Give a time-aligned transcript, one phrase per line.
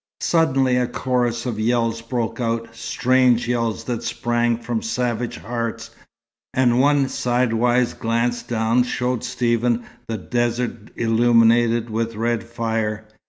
[0.21, 5.91] Suddenly a chorus of yells broke out, strange yells that sprang from savage hearts;
[6.55, 13.05] and one sidewise glance down showed Stephen the desert illuminated with red fire.